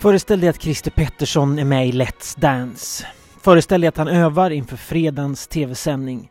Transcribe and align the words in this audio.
Föreställ 0.00 0.40
dig 0.40 0.48
att 0.48 0.62
Christer 0.62 0.90
Pettersson 0.90 1.58
är 1.58 1.64
med 1.64 1.88
i 1.88 1.92
Let's 1.92 2.40
Dance. 2.40 3.06
Föreställ 3.40 3.80
dig 3.80 3.88
att 3.88 3.96
han 3.96 4.08
övar 4.08 4.50
inför 4.50 4.76
fredagens 4.76 5.46
tv-sändning. 5.46 6.30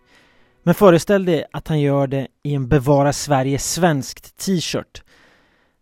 Men 0.63 0.75
föreställ 0.75 1.25
dig 1.25 1.45
att 1.51 1.67
han 1.67 1.79
gör 1.79 2.07
det 2.07 2.27
i 2.43 2.53
en 2.53 2.67
Bevara 2.67 3.13
Sverige 3.13 3.59
svenskt 3.59 4.37
t-shirt. 4.37 5.03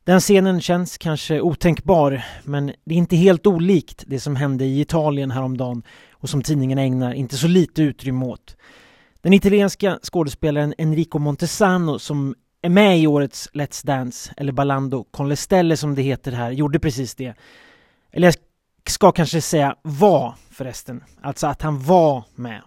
Den 0.04 0.20
scenen 0.20 0.62
känns 0.62 0.98
kanske 0.98 1.42
otänkbar, 1.42 2.26
men 2.44 2.66
det 2.86 2.96
är 2.96 2.98
inte 2.98 3.16
helt 3.16 3.48
olikt 3.48 4.04
det 4.08 4.20
som 4.20 4.36
hände 4.36 4.66
i 4.66 4.82
Italien 4.82 5.32
häromdagen 5.32 5.84
och 6.12 6.30
som 6.30 6.42
tidningen 6.42 6.78
ägnar 6.78 7.14
inte 7.14 7.38
så 7.38 7.48
lite 7.48 7.82
utrymme 7.82 8.26
åt. 8.26 8.56
Den 9.22 9.34
italienska 9.34 10.00
skådespelaren 10.02 10.74
Enrico 10.78 11.20
Montesano 11.20 12.00
som 12.00 12.36
är 12.62 12.70
med 12.70 13.00
i 13.00 13.08
årets 13.08 13.50
Let's 13.54 13.86
Dance, 13.86 14.34
eller 14.38 14.52
Ballando 14.52 15.04
con 15.04 15.30
le 15.30 15.36
Stelle 15.36 15.78
som 15.78 15.96
det 15.96 16.02
heter 16.02 16.32
här, 16.32 16.52
gjorde 16.52 16.80
precis 16.80 17.16
det. 17.16 17.34
Eller 18.16 18.28
jag 18.28 18.36
ska 18.88 19.12
kanske 19.12 19.42
säga 19.42 19.76
var 19.82 20.36
förresten, 20.52 21.04
alltså 21.22 21.48
att 21.48 21.62
han 21.62 21.84
var 21.84 22.24
med. 22.36 22.62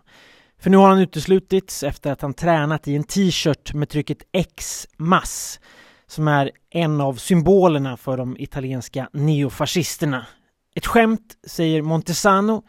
För 0.60 0.70
nu 0.70 0.76
har 0.76 0.88
han 0.88 0.98
uteslutits 0.98 1.82
efter 1.82 2.12
att 2.12 2.22
han 2.22 2.34
tränat 2.34 2.88
i 2.88 2.96
en 2.96 3.04
t-shirt 3.04 3.74
med 3.74 3.88
trycket 3.88 4.18
X-mass 4.32 5.60
som 6.06 6.28
är 6.28 6.50
en 6.70 7.00
av 7.00 7.14
symbolerna 7.14 7.96
för 7.96 8.16
de 8.16 8.36
italienska 8.38 9.08
neofascisterna. 9.12 10.26
Ett 10.74 10.86
skämt, 10.86 11.36
säger 11.46 11.82
Montesano, 11.82 12.62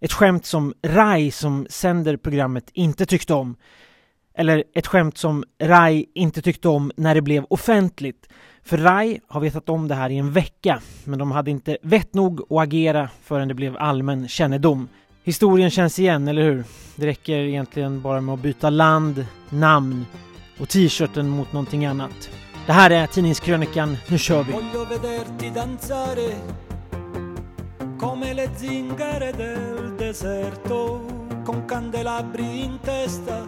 ett 0.00 0.12
skämt 0.12 0.46
som 0.46 0.74
Rai 0.82 1.30
som 1.30 1.66
sänder 1.70 2.16
programmet 2.16 2.70
inte 2.72 3.06
tyckte 3.06 3.34
om. 3.34 3.56
Eller 4.36 4.64
ett 4.74 4.86
skämt 4.86 5.18
som 5.18 5.44
Rai 5.62 6.06
inte 6.14 6.42
tyckte 6.42 6.68
om 6.68 6.92
när 6.96 7.14
det 7.14 7.22
blev 7.22 7.44
offentligt. 7.50 8.28
För 8.62 8.78
Rai 8.78 9.20
har 9.28 9.40
vetat 9.40 9.68
om 9.68 9.88
det 9.88 9.94
här 9.94 10.10
i 10.10 10.16
en 10.16 10.32
vecka, 10.32 10.80
men 11.04 11.18
de 11.18 11.32
hade 11.32 11.50
inte 11.50 11.78
vett 11.82 12.14
nog 12.14 12.40
att 12.40 12.68
agera 12.68 13.08
förrän 13.22 13.48
det 13.48 13.54
blev 13.54 13.76
allmän 13.76 14.28
kännedom. 14.28 14.88
Historien 15.24 15.70
känns 15.70 15.98
igen, 15.98 16.28
eller 16.28 16.42
hur? 16.42 16.64
Det 16.96 17.06
räcker 17.06 17.36
egentligen 17.38 18.02
bara 18.02 18.20
med 18.20 18.34
att 18.34 18.40
byta 18.40 18.70
land, 18.70 19.26
namn 19.48 20.06
och 20.60 20.68
t-shirten 20.68 21.28
mot 21.28 21.52
någonting 21.52 21.84
annat. 21.84 22.30
Det 22.66 22.72
här 22.72 22.90
är 22.90 23.06
Tidningskrönikan, 23.06 23.96
nu 24.08 24.18
kör 24.18 24.42
vi! 24.42 24.52
come 28.04 28.34
le 28.34 28.48
zingare 28.56 29.32
del 29.32 29.96
deserto 29.96 31.00
con 31.46 31.66
candelabri 31.66 32.64
in 32.64 32.78
testa 32.84 33.46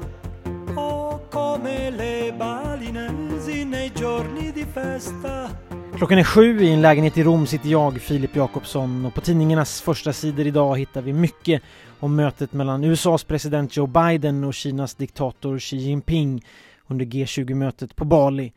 come 1.30 1.91
le 1.91 2.32
balinesi 2.36 3.64
nei 3.64 3.91
giorni 3.94 4.52
di 4.52 4.64
festa 4.64 5.50
Klockan 5.96 6.19
är 6.19 6.24
sju 6.24 6.60
i 6.60 6.72
en 6.72 6.82
lägenhet 6.82 7.19
i 7.19 7.22
Rom 7.22 7.46
sitter 7.46 7.69
jag, 7.69 8.00
Filip 8.00 8.36
Jakobsson 8.36 9.06
och 9.06 9.14
på 9.14 9.20
tidningarnas 9.20 9.80
första 9.80 10.12
sidor 10.12 10.47
idag 10.47 10.78
hittar 10.78 11.02
vi 11.02 11.12
mycket 11.12 11.62
om 12.00 12.16
mötet 12.16 12.52
mellan 12.52 12.84
USAs 12.84 13.24
president 13.24 13.77
Joe 13.77 13.86
Biden 13.86 14.44
och 14.44 14.54
Kinas 14.54 14.94
diktator 14.94 15.58
Xi 15.58 15.77
Jinping 15.77 16.44
under 16.86 17.04
G20-mötet 17.04 17.97
på 17.97 18.04
Bali. 18.04 18.52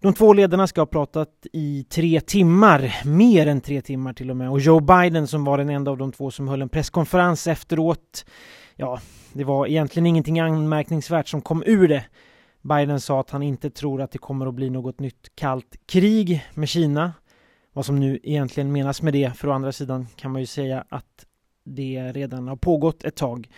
De 0.00 0.14
två 0.14 0.32
ledarna 0.32 0.66
ska 0.66 0.80
ha 0.80 0.86
pratat 0.86 1.46
i 1.52 1.86
tre 1.88 2.20
timmar, 2.20 2.94
mer 3.04 3.46
än 3.46 3.60
tre 3.60 3.80
timmar 3.80 4.12
till 4.12 4.30
och 4.30 4.36
med. 4.36 4.50
Och 4.50 4.60
Joe 4.60 4.80
Biden 4.80 5.26
som 5.26 5.44
var 5.44 5.58
den 5.58 5.70
enda 5.70 5.90
av 5.90 5.98
de 5.98 6.12
två 6.12 6.30
som 6.30 6.48
höll 6.48 6.62
en 6.62 6.68
presskonferens 6.68 7.46
efteråt, 7.46 8.24
ja, 8.76 9.00
det 9.32 9.44
var 9.44 9.66
egentligen 9.66 10.06
ingenting 10.06 10.40
anmärkningsvärt 10.40 11.28
som 11.28 11.40
kom 11.40 11.62
ur 11.66 11.88
det. 11.88 12.04
Biden 12.62 13.00
sa 13.00 13.20
att 13.20 13.30
han 13.30 13.42
inte 13.42 13.70
tror 13.70 14.02
att 14.02 14.10
det 14.10 14.18
kommer 14.18 14.46
att 14.46 14.54
bli 14.54 14.70
något 14.70 15.00
nytt 15.00 15.36
kallt 15.36 15.76
krig 15.86 16.46
med 16.54 16.68
Kina. 16.68 17.12
Vad 17.72 17.86
som 17.86 18.00
nu 18.00 18.20
egentligen 18.22 18.72
menas 18.72 19.02
med 19.02 19.12
det, 19.12 19.36
för 19.36 19.48
å 19.48 19.52
andra 19.52 19.72
sidan 19.72 20.06
kan 20.16 20.30
man 20.30 20.40
ju 20.40 20.46
säga 20.46 20.84
att 20.88 21.26
det 21.64 22.12
redan 22.12 22.48
har 22.48 22.56
pågått 22.56 23.04
ett 23.04 23.16
tag. 23.16 23.48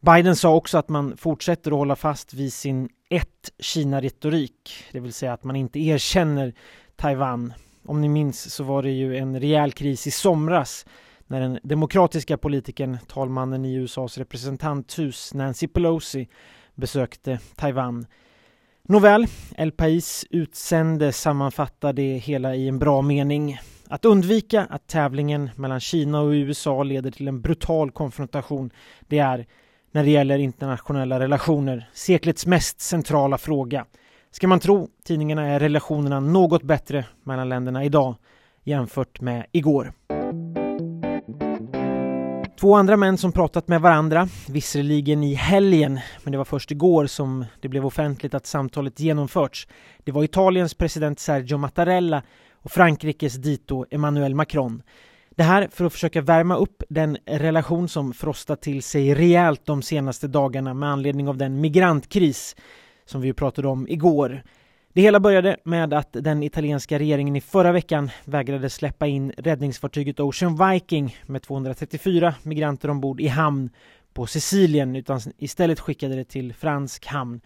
Biden 0.00 0.36
sa 0.36 0.54
också 0.54 0.78
att 0.78 0.88
man 0.88 1.16
fortsätter 1.16 1.70
att 1.70 1.76
hålla 1.76 1.96
fast 1.96 2.34
vid 2.34 2.52
sin 2.52 2.88
ett 3.10 3.50
Kina-retorik, 3.58 4.84
det 4.92 5.00
vill 5.00 5.12
säga 5.12 5.32
att 5.32 5.44
man 5.44 5.56
inte 5.56 5.80
erkänner 5.80 6.54
Taiwan. 6.96 7.52
Om 7.86 8.00
ni 8.00 8.08
minns 8.08 8.54
så 8.54 8.64
var 8.64 8.82
det 8.82 8.90
ju 8.90 9.16
en 9.16 9.40
rejäl 9.40 9.72
kris 9.72 10.06
i 10.06 10.10
somras 10.10 10.86
när 11.28 11.40
den 11.40 11.58
demokratiska 11.62 12.36
politikern, 12.36 12.98
talmannen 13.06 13.64
i 13.64 13.74
USAs 13.74 14.18
representanthus 14.18 15.34
Nancy 15.34 15.68
Pelosi 15.68 16.28
besökte 16.74 17.38
Taiwan. 17.56 18.06
Nåväl, 18.82 19.26
El 19.56 19.72
Pais 19.72 20.26
utsände 20.30 21.12
sammanfattar 21.12 21.92
det 21.92 22.16
hela 22.16 22.54
i 22.54 22.68
en 22.68 22.78
bra 22.78 23.02
mening. 23.02 23.58
Att 23.88 24.04
undvika 24.04 24.66
att 24.70 24.86
tävlingen 24.86 25.50
mellan 25.56 25.80
Kina 25.80 26.20
och 26.20 26.30
USA 26.30 26.82
leder 26.82 27.10
till 27.10 27.28
en 27.28 27.40
brutal 27.40 27.90
konfrontation, 27.90 28.70
det 29.00 29.18
är 29.18 29.46
när 29.92 30.04
det 30.04 30.10
gäller 30.10 30.38
internationella 30.38 31.20
relationer, 31.20 31.90
seklets 31.92 32.46
mest 32.46 32.80
centrala 32.80 33.38
fråga. 33.38 33.86
Ska 34.30 34.48
man 34.48 34.60
tro 34.60 34.88
tidningarna 35.04 35.46
är 35.46 35.60
relationerna 35.60 36.20
något 36.20 36.62
bättre 36.62 37.04
mellan 37.22 37.48
länderna 37.48 37.84
idag 37.84 38.14
jämfört 38.64 39.20
med 39.20 39.46
igår. 39.52 39.92
Två 42.60 42.74
andra 42.74 42.96
män 42.96 43.18
som 43.18 43.32
pratat 43.32 43.68
med 43.68 43.80
varandra, 43.80 44.28
visserligen 44.48 45.22
i 45.22 45.34
helgen, 45.34 46.00
men 46.22 46.32
det 46.32 46.38
var 46.38 46.44
först 46.44 46.70
igår 46.70 47.06
som 47.06 47.44
det 47.60 47.68
blev 47.68 47.86
offentligt 47.86 48.34
att 48.34 48.46
samtalet 48.46 49.00
genomförts. 49.00 49.68
Det 50.04 50.12
var 50.12 50.24
Italiens 50.24 50.74
president 50.74 51.20
Sergio 51.20 51.56
Mattarella 51.56 52.22
och 52.52 52.70
Frankrikes 52.70 53.34
dito 53.34 53.84
Emmanuel 53.90 54.34
Macron. 54.34 54.82
Det 55.30 55.42
här 55.42 55.68
för 55.72 55.84
att 55.84 55.92
försöka 55.92 56.20
värma 56.20 56.56
upp 56.56 56.82
den 56.88 57.18
relation 57.26 57.88
som 57.88 58.12
frostat 58.12 58.62
till 58.62 58.82
sig 58.82 59.14
rejält 59.14 59.66
de 59.66 59.82
senaste 59.82 60.28
dagarna 60.28 60.74
med 60.74 60.88
anledning 60.88 61.28
av 61.28 61.36
den 61.36 61.60
migrantkris 61.60 62.56
som 63.06 63.20
vi 63.20 63.32
pratade 63.32 63.68
om 63.68 63.88
igår. 63.88 64.42
Det 64.98 65.02
hela 65.02 65.20
började 65.20 65.56
med 65.64 65.92
att 65.92 66.08
den 66.12 66.42
italienska 66.42 66.98
regeringen 66.98 67.36
i 67.36 67.40
förra 67.40 67.72
veckan 67.72 68.10
vägrade 68.24 68.70
släppa 68.70 69.06
in 69.06 69.32
räddningsfartyget 69.36 70.20
Ocean 70.20 70.70
Viking 70.70 71.16
med 71.26 71.42
234 71.42 72.34
migranter 72.42 72.90
ombord 72.90 73.20
i 73.20 73.26
hamn 73.26 73.70
på 74.14 74.26
Sicilien 74.26 74.96
utan 74.96 75.20
istället 75.36 75.80
skickade 75.80 76.16
det 76.16 76.24
till 76.24 76.54
fransk 76.54 77.06
hamn. 77.06 77.40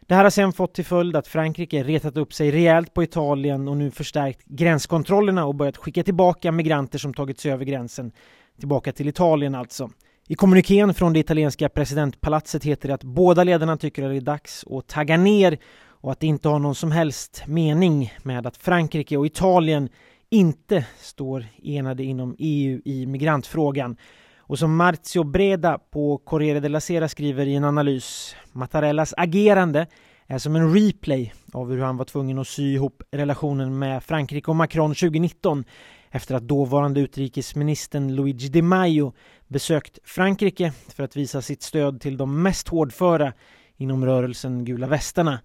Det 0.00 0.14
här 0.14 0.22
har 0.22 0.30
sedan 0.30 0.52
fått 0.52 0.74
till 0.74 0.84
följd 0.84 1.16
att 1.16 1.26
Frankrike 1.26 1.82
retat 1.82 2.16
upp 2.16 2.32
sig 2.32 2.50
rejält 2.50 2.94
på 2.94 3.02
Italien 3.02 3.68
och 3.68 3.76
nu 3.76 3.90
förstärkt 3.90 4.44
gränskontrollerna 4.44 5.46
och 5.46 5.54
börjat 5.54 5.76
skicka 5.76 6.02
tillbaka 6.02 6.52
migranter 6.52 6.98
som 6.98 7.14
tagit 7.14 7.40
sig 7.40 7.52
över 7.52 7.64
gränsen. 7.64 8.12
Tillbaka 8.58 8.92
till 8.92 9.08
Italien 9.08 9.54
alltså. 9.54 9.90
I 10.28 10.34
kommunikén 10.34 10.94
från 10.94 11.12
det 11.12 11.18
italienska 11.18 11.68
presidentpalatset 11.68 12.64
heter 12.64 12.88
det 12.88 12.94
att 12.94 13.04
båda 13.04 13.44
ledarna 13.44 13.76
tycker 13.76 14.02
att 14.02 14.10
det 14.10 14.16
är 14.16 14.20
dags 14.20 14.64
att 14.70 14.86
tagga 14.86 15.16
ner 15.16 15.58
och 16.00 16.12
att 16.12 16.20
det 16.20 16.26
inte 16.26 16.48
har 16.48 16.58
någon 16.58 16.74
som 16.74 16.92
helst 16.92 17.42
mening 17.46 18.14
med 18.22 18.46
att 18.46 18.56
Frankrike 18.56 19.16
och 19.16 19.26
Italien 19.26 19.88
inte 20.30 20.86
står 20.98 21.46
enade 21.62 22.04
inom 22.04 22.36
EU 22.38 22.80
i 22.84 23.06
migrantfrågan. 23.06 23.96
Och 24.38 24.58
som 24.58 24.76
Marzio 24.76 25.24
Breda 25.24 25.78
på 25.78 26.18
Corriere 26.18 26.60
della 26.60 26.80
Sera 26.80 27.08
skriver 27.08 27.46
i 27.46 27.54
en 27.54 27.64
analys, 27.64 28.36
Mattarellas 28.52 29.14
agerande 29.16 29.86
är 30.26 30.38
som 30.38 30.56
en 30.56 30.74
replay 30.74 31.32
av 31.52 31.70
hur 31.70 31.82
han 31.82 31.96
var 31.96 32.04
tvungen 32.04 32.38
att 32.38 32.48
sy 32.48 32.74
ihop 32.74 33.02
relationen 33.10 33.78
med 33.78 34.04
Frankrike 34.04 34.50
och 34.50 34.56
Macron 34.56 34.94
2019 34.94 35.64
efter 36.10 36.34
att 36.34 36.48
dåvarande 36.48 37.00
utrikesministern 37.00 38.14
Luigi 38.14 38.48
Di 38.48 38.62
Maio 38.62 39.12
besökt 39.48 39.98
Frankrike 40.04 40.72
för 40.94 41.02
att 41.02 41.16
visa 41.16 41.42
sitt 41.42 41.62
stöd 41.62 42.00
till 42.00 42.16
de 42.16 42.42
mest 42.42 42.68
hårdföra 42.68 43.32
inom 43.76 44.04
rörelsen 44.04 44.64
Gula 44.64 44.86
västarna. 44.86 45.40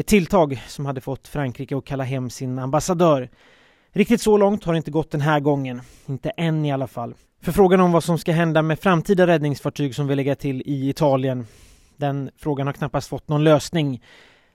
Ett 0.00 0.06
tilltag 0.06 0.62
som 0.66 0.86
hade 0.86 1.00
fått 1.00 1.28
Frankrike 1.28 1.76
att 1.76 1.84
kalla 1.84 2.04
hem 2.04 2.30
sin 2.30 2.58
ambassadör. 2.58 3.28
Riktigt 3.92 4.20
så 4.20 4.36
långt 4.36 4.64
har 4.64 4.72
det 4.72 4.76
inte 4.76 4.90
gått 4.90 5.10
den 5.10 5.20
här 5.20 5.40
gången, 5.40 5.80
inte 6.06 6.30
än 6.30 6.64
i 6.64 6.72
alla 6.72 6.86
fall. 6.86 7.14
För 7.42 7.52
frågan 7.52 7.80
om 7.80 7.92
vad 7.92 8.04
som 8.04 8.18
ska 8.18 8.32
hända 8.32 8.62
med 8.62 8.80
framtida 8.80 9.26
räddningsfartyg 9.26 9.94
som 9.94 10.06
vill 10.06 10.16
lägga 10.16 10.34
till 10.34 10.62
i 10.66 10.88
Italien, 10.88 11.46
den 11.96 12.30
frågan 12.36 12.66
har 12.66 12.74
knappast 12.74 13.08
fått 13.08 13.28
någon 13.28 13.44
lösning. 13.44 14.02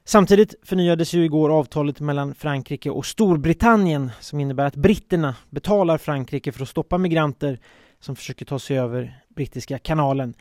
Samtidigt 0.06 0.56
förnyades 0.63 1.13
ju 1.13 1.25
igår 1.25 1.59
avtalet 1.59 2.00
mellan 2.00 2.36
Frankrike 2.36 2.89
och 2.89 3.06
Storbritannien 3.06 4.12
som 4.19 4.39
innebär 4.39 4.65
att 4.65 4.75
britterna 4.75 5.36
betalar 5.50 5.98
Frankrike 5.98 6.51
för 6.51 6.63
att 6.63 6.69
stoppa 6.69 6.98
migranter 6.98 7.59
som 8.00 8.15
försöker 8.15 8.45
ta 8.45 8.59
sig 8.59 8.77
över 8.77 9.19
brittiska 9.36 9.77
kanalen. 9.77 10.33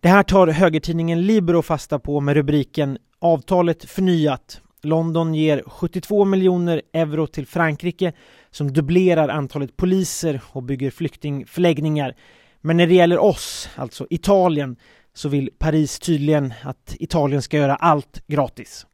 Det 0.00 0.08
här 0.08 0.22
tar 0.22 0.46
högertidningen 0.46 1.22
Libero 1.22 1.62
fasta 1.62 1.98
på 1.98 2.20
med 2.20 2.34
rubriken 2.34 2.98
Avtalet 3.18 3.84
förnyat. 3.84 4.60
London 4.82 5.34
ger 5.34 5.62
72 5.66 6.24
miljoner 6.24 6.82
euro 6.92 7.26
till 7.26 7.46
Frankrike 7.46 8.12
som 8.50 8.72
dubblerar 8.72 9.28
antalet 9.28 9.76
poliser 9.76 10.40
och 10.48 10.62
bygger 10.62 10.90
flyktingförläggningar. 10.90 12.14
Men 12.60 12.76
när 12.76 12.86
det 12.86 12.94
gäller 12.94 13.18
oss, 13.18 13.68
alltså 13.76 14.06
Italien, 14.10 14.76
så 15.14 15.28
vill 15.28 15.50
Paris 15.58 15.98
tydligen 15.98 16.54
att 16.62 16.96
Italien 16.98 17.42
ska 17.42 17.56
göra 17.56 17.76
allt 17.76 18.26
gratis. 18.26 18.86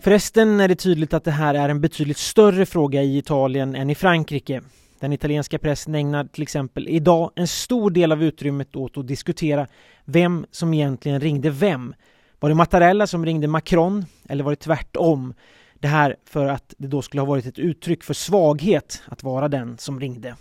Förresten 0.00 0.60
är 0.60 0.68
det 0.68 0.74
tydligt 0.74 1.14
att 1.14 1.24
det 1.24 1.30
här 1.30 1.54
är 1.54 1.68
en 1.68 1.80
betydligt 1.80 2.18
större 2.18 2.66
fråga 2.66 3.02
i 3.02 3.18
Italien 3.18 3.74
än 3.74 3.90
i 3.90 3.94
Frankrike. 3.94 4.62
Den 5.02 5.12
italienska 5.12 5.58
pressen 5.58 5.94
ägnar 5.94 6.24
till 6.24 6.42
exempel 6.42 6.88
idag 6.88 7.30
en 7.34 7.46
stor 7.46 7.90
del 7.90 8.12
av 8.12 8.22
utrymmet 8.22 8.76
åt 8.76 8.98
att 8.98 9.08
diskutera 9.08 9.66
vem 10.04 10.46
som 10.50 10.74
egentligen 10.74 11.20
ringde 11.20 11.50
vem. 11.50 11.94
Var 12.40 12.48
det 12.48 12.54
Mattarella 12.54 13.06
som 13.06 13.26
ringde 13.26 13.48
Macron 13.48 14.04
eller 14.28 14.44
var 14.44 14.52
det 14.52 14.56
tvärtom? 14.56 15.34
Det 15.74 15.88
här 15.88 16.16
för 16.24 16.46
att 16.46 16.74
det 16.78 16.86
då 16.86 17.02
skulle 17.02 17.20
ha 17.20 17.26
varit 17.26 17.46
ett 17.46 17.58
uttryck 17.58 18.04
för 18.04 18.14
svaghet 18.14 19.02
att 19.06 19.22
vara 19.22 19.48
den 19.48 19.78
som 19.78 20.00
ringde. 20.00 20.36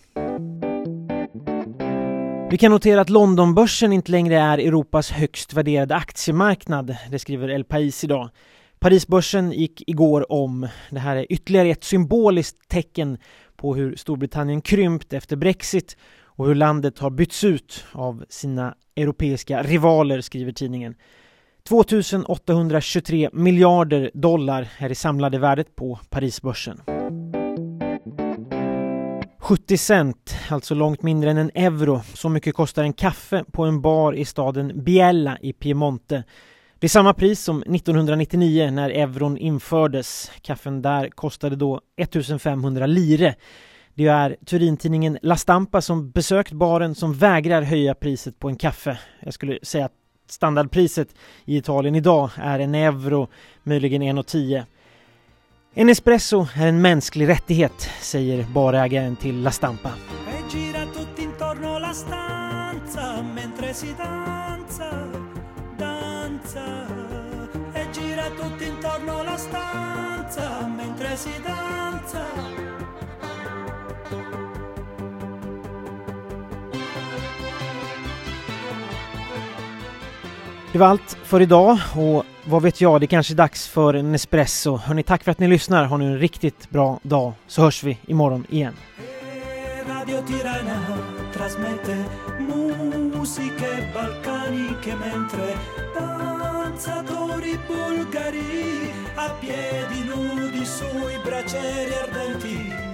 Vi 2.51 2.57
kan 2.57 2.71
notera 2.71 3.01
att 3.01 3.09
Londonbörsen 3.09 3.93
inte 3.93 4.11
längre 4.11 4.39
är 4.39 4.57
Europas 4.57 5.11
högst 5.11 5.53
värderade 5.53 5.95
aktiemarknad, 5.95 6.95
det 7.09 7.19
skriver 7.19 7.49
El 7.49 7.63
Pais 7.63 8.03
idag. 8.03 8.29
Parisbörsen 8.79 9.51
gick 9.51 9.89
igår 9.89 10.31
om. 10.31 10.67
Det 10.89 10.99
här 10.99 11.15
är 11.15 11.25
ytterligare 11.29 11.69
ett 11.69 11.83
symboliskt 11.83 12.69
tecken 12.69 13.17
på 13.61 13.75
hur 13.75 13.95
Storbritannien 13.95 14.61
krympt 14.61 15.13
efter 15.13 15.35
Brexit 15.35 15.97
och 16.25 16.47
hur 16.47 16.55
landet 16.55 16.99
har 16.99 17.09
bytts 17.09 17.43
ut 17.43 17.85
av 17.91 18.25
sina 18.29 18.75
europeiska 18.95 19.63
rivaler, 19.63 20.21
skriver 20.21 20.51
tidningen. 20.51 20.95
2823 21.69 23.29
miljarder 23.33 24.11
dollar 24.13 24.69
är 24.77 24.89
det 24.89 24.95
samlade 24.95 25.39
värdet 25.39 25.75
på 25.75 25.99
Parisbörsen. 26.09 26.81
70 29.39 29.77
cent, 29.77 30.35
alltså 30.49 30.75
långt 30.75 31.03
mindre 31.03 31.31
än 31.31 31.37
en 31.37 31.51
euro. 31.55 32.01
Så 32.13 32.29
mycket 32.29 32.55
kostar 32.55 32.83
en 32.83 32.93
kaffe 32.93 33.43
på 33.51 33.63
en 33.63 33.81
bar 33.81 34.13
i 34.13 34.25
staden 34.25 34.83
Biella 34.83 35.37
i 35.41 35.53
Piemonte. 35.53 36.23
Det 36.81 36.87
är 36.87 36.89
samma 36.89 37.13
pris 37.13 37.43
som 37.43 37.61
1999 37.61 38.71
när 38.71 38.89
euron 38.89 39.37
infördes. 39.37 40.31
Kaffen 40.41 40.81
där 40.81 41.09
kostade 41.09 41.55
då 41.55 41.81
1500 41.97 42.85
lire. 42.85 43.35
Det 43.93 44.07
är 44.07 44.37
Turintidningen 44.45 45.17
La 45.21 45.37
Stampa 45.37 45.81
som 45.81 46.11
besökt 46.11 46.51
baren 46.51 46.95
som 46.95 47.13
vägrar 47.13 47.61
höja 47.61 47.93
priset 47.95 48.39
på 48.39 48.49
en 48.49 48.55
kaffe. 48.55 48.97
Jag 49.19 49.33
skulle 49.33 49.59
säga 49.63 49.85
att 49.85 49.91
standardpriset 50.29 51.07
i 51.45 51.57
Italien 51.57 51.95
idag 51.95 52.29
är 52.35 52.59
en 52.59 52.75
euro, 52.75 53.27
möjligen 53.63 54.01
1,10. 54.01 54.63
En 55.73 55.89
espresso 55.89 56.47
är 56.55 56.67
en 56.67 56.81
mänsklig 56.81 57.27
rättighet, 57.27 57.89
säger 58.01 58.43
barägaren 58.43 59.15
till 59.15 59.41
La 59.41 59.51
Stampa. 59.51 59.91
Det 80.71 80.77
var 80.77 80.87
allt 80.87 81.17
för 81.23 81.41
idag 81.41 81.77
och 81.95 82.25
vad 82.45 82.61
vet 82.61 82.81
jag, 82.81 83.01
det 83.01 83.07
kanske 83.07 83.33
är 83.33 83.35
dags 83.35 83.67
för 83.67 83.93
en 83.93 84.15
espresso. 84.15 84.77
Hörni, 84.77 85.03
tack 85.03 85.23
för 85.23 85.31
att 85.31 85.39
ni 85.39 85.47
lyssnar. 85.47 85.85
Ha 85.85 85.97
nu 85.97 86.05
en 86.05 86.19
riktigt 86.19 86.69
bra 86.69 86.99
dag 87.03 87.33
så 87.47 87.61
hörs 87.61 87.83
vi 87.83 87.97
imorgon 88.05 88.45
igen. 88.49 88.73
Radio 89.87 90.21
Tirana 90.27 90.97
trasmette 91.33 92.05
musiche 93.13 93.93
balcaniche 93.93 94.95
mentre 94.95 95.57
danzatori 95.95 97.57
bulgari 97.67 98.70
a 99.23 99.29
piedi 99.39 100.03
nudi 100.03 100.65
sui 100.65 101.15
braccieri 101.23 101.93
ardenti 101.93 102.90